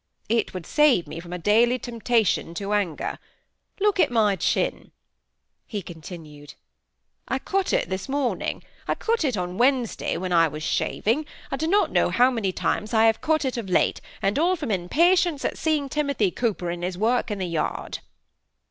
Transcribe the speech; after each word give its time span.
"It 0.29 0.51
would 0.55 0.65
save 0.65 1.05
me 1.05 1.19
from 1.19 1.31
a 1.31 1.37
daily 1.37 1.77
temptation 1.77 2.55
to 2.55 2.73
anger. 2.73 3.19
Look 3.79 3.99
at 3.99 4.09
my 4.09 4.35
chin!" 4.35 4.91
he 5.67 5.83
continued; 5.83 6.55
"I 7.27 7.37
cut 7.37 7.71
it 7.71 7.87
this 7.87 8.09
morning—I 8.09 8.95
cut 8.95 9.23
it 9.23 9.37
on 9.37 9.59
Wednesday 9.59 10.17
when 10.17 10.33
I 10.33 10.47
was 10.47 10.63
shaving; 10.63 11.27
I 11.51 11.55
do 11.57 11.67
not 11.67 11.91
know 11.91 12.09
how 12.09 12.31
many 12.31 12.51
times 12.51 12.95
I 12.95 13.05
have 13.05 13.21
cut 13.21 13.45
it 13.45 13.57
of 13.57 13.69
late, 13.69 14.01
and 14.23 14.39
all 14.39 14.55
from 14.55 14.71
impatience 14.71 15.45
at 15.45 15.55
seeing 15.55 15.87
Timothy 15.87 16.31
Cooper 16.31 16.71
at 16.71 16.81
his 16.81 16.97
work 16.97 17.29
in 17.29 17.37
the 17.37 17.45
yard." 17.45 17.99